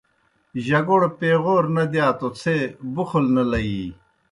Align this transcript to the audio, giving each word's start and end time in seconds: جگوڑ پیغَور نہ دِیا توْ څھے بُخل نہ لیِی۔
جگوڑ 0.65 1.01
پیغَور 1.19 1.63
نہ 1.75 1.83
دِیا 1.91 2.07
توْ 2.19 2.27
څھے 2.39 2.55
بُخل 2.95 3.25
نہ 3.35 3.43
لیِی۔ 3.51 3.81